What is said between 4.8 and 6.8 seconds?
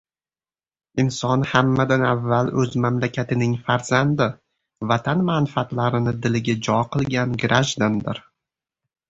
vatan manfaatlarini diliga